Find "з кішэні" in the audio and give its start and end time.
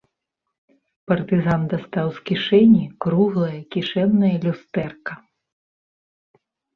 2.17-2.81